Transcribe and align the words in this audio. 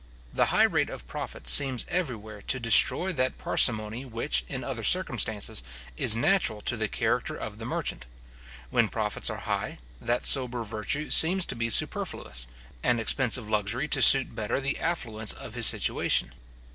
The 0.33 0.47
high 0.47 0.63
rate 0.63 0.89
of 0.89 1.05
profit 1.07 1.47
seems 1.47 1.85
everywhere 1.87 2.41
to 2.47 2.59
destroy 2.59 3.13
that 3.13 3.37
parsimony 3.37 4.03
which, 4.03 4.43
in 4.49 4.63
other 4.63 4.83
circumstances, 4.83 5.61
is 5.95 6.15
natural 6.15 6.59
to 6.61 6.75
the 6.75 6.87
character 6.87 7.35
of 7.35 7.59
the 7.59 7.65
merchant. 7.67 8.07
When 8.71 8.89
profits 8.89 9.29
are 9.29 9.41
high, 9.45 9.77
that 10.01 10.25
sober 10.25 10.63
virtue 10.63 11.11
seems 11.11 11.45
to 11.45 11.55
be 11.55 11.69
superfluous, 11.69 12.47
and 12.81 12.99
expensive 12.99 13.47
luxury 13.47 13.87
to 13.89 14.01
suit 14.01 14.33
better 14.33 14.59
the 14.59 14.79
affluence 14.79 15.33
of 15.33 15.53
his 15.53 15.67
situation. 15.67 16.33